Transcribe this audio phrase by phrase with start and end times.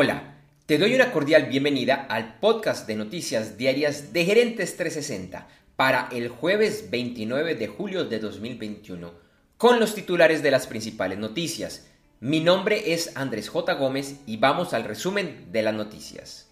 [0.00, 6.08] Hola, te doy una cordial bienvenida al podcast de noticias diarias de Gerentes 360 para
[6.12, 9.12] el jueves 29 de julio de 2021,
[9.56, 11.88] con los titulares de las principales noticias.
[12.20, 13.74] Mi nombre es Andrés J.
[13.74, 16.48] Gómez y vamos al resumen de las noticias.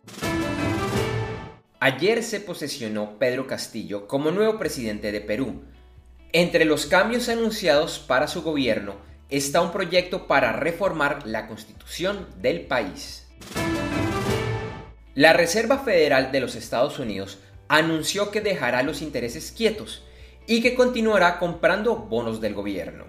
[1.79, 5.63] Ayer se posesionó Pedro Castillo como nuevo presidente de Perú.
[6.33, 8.97] Entre los cambios anunciados para su gobierno
[9.29, 13.26] está un proyecto para reformar la constitución del país.
[15.15, 17.39] La Reserva Federal de los Estados Unidos
[17.69, 20.05] anunció que dejará los intereses quietos
[20.47, 23.05] y que continuará comprando bonos del gobierno.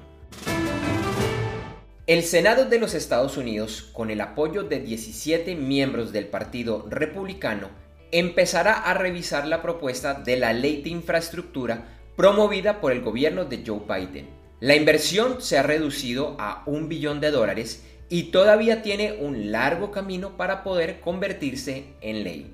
[2.07, 7.69] El Senado de los Estados Unidos, con el apoyo de 17 miembros del Partido Republicano,
[8.11, 13.63] empezará a revisar la propuesta de la ley de infraestructura promovida por el gobierno de
[13.65, 14.29] Joe Biden.
[14.61, 19.91] La inversión se ha reducido a un billón de dólares y todavía tiene un largo
[19.91, 22.53] camino para poder convertirse en ley.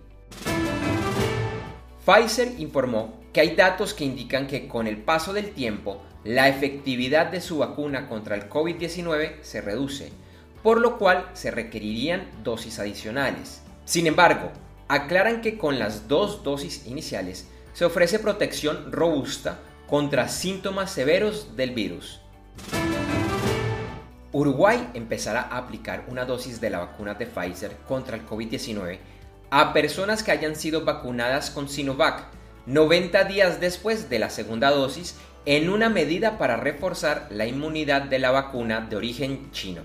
[2.06, 7.28] Pfizer informó que hay datos que indican que con el paso del tiempo la efectividad
[7.28, 10.12] de su vacuna contra el COVID-19 se reduce,
[10.62, 13.62] por lo cual se requerirían dosis adicionales.
[13.86, 14.52] Sin embargo,
[14.88, 21.72] aclaran que con las dos dosis iniciales se ofrece protección robusta contra síntomas severos del
[21.72, 22.22] virus.
[24.34, 28.98] Uruguay empezará a aplicar una dosis de la vacuna de Pfizer contra el COVID-19
[29.52, 32.26] a personas que hayan sido vacunadas con Sinovac
[32.66, 38.18] 90 días después de la segunda dosis en una medida para reforzar la inmunidad de
[38.18, 39.84] la vacuna de origen chino.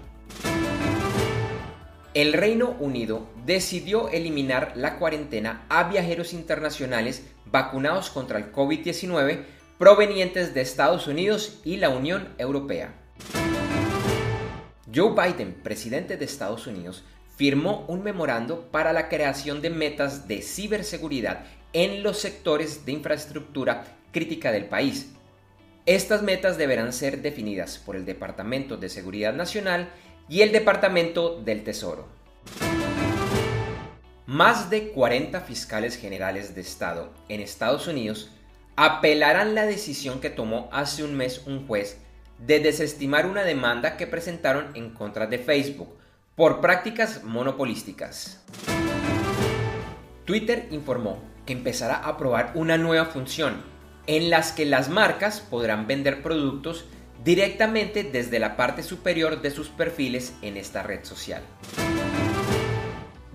[2.15, 9.45] El Reino Unido decidió eliminar la cuarentena a viajeros internacionales vacunados contra el COVID-19
[9.79, 12.95] provenientes de Estados Unidos y la Unión Europea.
[14.95, 17.05] Joe Biden, presidente de Estados Unidos,
[17.37, 23.85] firmó un memorando para la creación de metas de ciberseguridad en los sectores de infraestructura
[24.13, 25.11] crítica del país.
[25.85, 29.91] Estas metas deberán ser definidas por el Departamento de Seguridad Nacional
[30.29, 32.09] y el Departamento del Tesoro.
[34.27, 38.31] Más de 40 fiscales generales de Estado en Estados Unidos
[38.77, 41.99] apelarán la decisión que tomó hace un mes un juez
[42.39, 45.97] de desestimar una demanda que presentaron en contra de Facebook
[46.35, 48.45] por prácticas monopolísticas.
[50.25, 53.63] Twitter informó que empezará a probar una nueva función
[54.07, 56.85] en las que las marcas podrán vender productos
[57.25, 61.43] directamente desde la parte superior de sus perfiles en esta red social.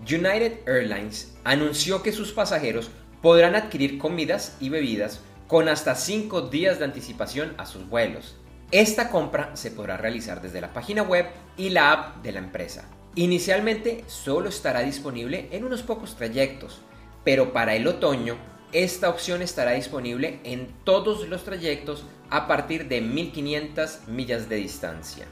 [0.01, 2.91] United Airlines anunció que sus pasajeros
[3.21, 8.35] podrán adquirir comidas y bebidas con hasta 5 días de anticipación a sus vuelos.
[8.73, 12.89] Esta compra se podrá realizar desde la página web y la app de la empresa.
[13.13, 16.81] Inicialmente solo estará disponible en unos pocos trayectos,
[17.23, 18.35] pero para el otoño
[18.71, 25.27] esta opción estará disponible en todos los trayectos a partir de 1500 millas de distancia.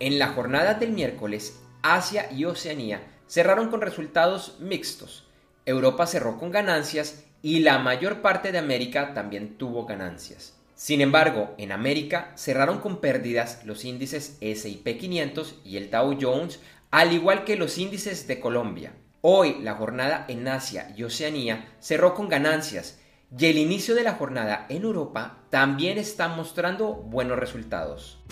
[0.00, 5.26] En la jornada del miércoles, Asia y Oceanía cerraron con resultados mixtos.
[5.64, 10.57] Europa cerró con ganancias y la mayor parte de América también tuvo ganancias.
[10.78, 16.60] Sin embargo, en América cerraron con pérdidas los índices SP 500 y el Dow Jones,
[16.92, 18.92] al igual que los índices de Colombia.
[19.20, 23.00] Hoy la jornada en Asia y Oceanía cerró con ganancias
[23.36, 28.22] y el inicio de la jornada en Europa también está mostrando buenos resultados.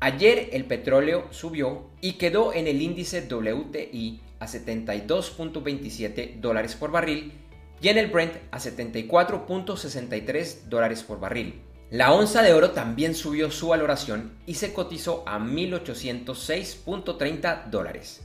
[0.00, 7.34] Ayer el petróleo subió y quedó en el índice WTI a 72.27 dólares por barril
[7.82, 11.60] y en el Brent a 74.63 dólares por barril.
[11.90, 18.22] La onza de oro también subió su valoración y se cotizó a 1.806.30 dólares.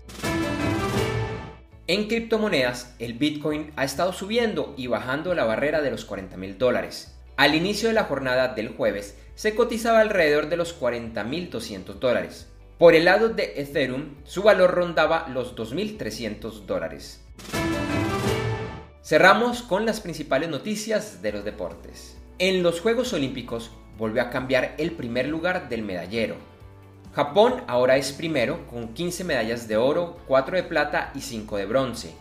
[1.87, 6.57] En criptomonedas, el Bitcoin ha estado subiendo y bajando la barrera de los 40 mil
[6.57, 7.13] dólares.
[7.35, 12.47] Al inicio de la jornada del jueves, se cotizaba alrededor de los 40.200 dólares.
[12.77, 17.23] Por el lado de Ethereum, su valor rondaba los 2.300 dólares.
[19.07, 22.17] Cerramos con las principales noticias de los deportes.
[22.39, 26.35] En los Juegos Olímpicos volvió a cambiar el primer lugar del medallero.
[27.13, 31.65] Japón ahora es primero con 15 medallas de oro, 4 de plata y 5 de
[31.65, 32.11] bronce.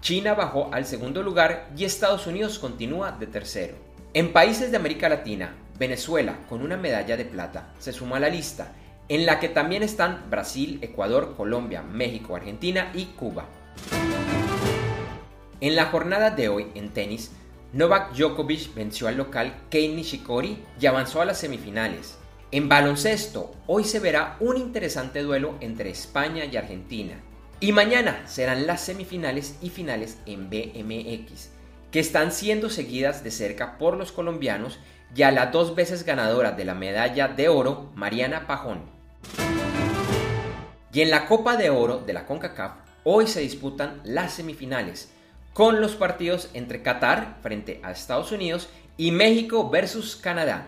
[0.00, 3.74] China bajó al segundo lugar y Estados Unidos continúa de tercero.
[4.14, 8.28] En países de América Latina, Venezuela, con una medalla de plata, se suma a la
[8.28, 8.70] lista,
[9.08, 13.46] en la que también están Brasil, Ecuador, Colombia, México, Argentina y Cuba.
[15.62, 17.30] En la jornada de hoy en tenis,
[17.72, 22.18] Novak Djokovic venció al local Kei Nishikori y avanzó a las semifinales.
[22.50, 27.14] En baloncesto, hoy se verá un interesante duelo entre España y Argentina.
[27.60, 31.50] Y mañana serán las semifinales y finales en BMX,
[31.92, 34.80] que están siendo seguidas de cerca por los colombianos
[35.14, 38.80] y a la dos veces ganadora de la medalla de oro, Mariana Pajón.
[40.92, 42.72] Y en la Copa de Oro de la CONCACAF,
[43.04, 45.12] hoy se disputan las semifinales,
[45.52, 50.66] con los partidos entre Qatar frente a Estados Unidos y México versus Canadá.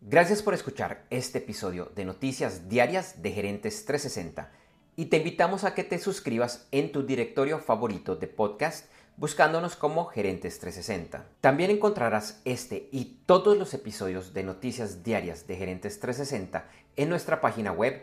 [0.00, 4.52] Gracias por escuchar este episodio de Noticias Diarias de Gerentes 360
[4.94, 10.06] y te invitamos a que te suscribas en tu directorio favorito de podcast buscándonos como
[10.06, 11.24] Gerentes 360.
[11.40, 16.66] También encontrarás este y todos los episodios de Noticias Diarias de Gerentes 360
[16.96, 18.02] en nuestra página web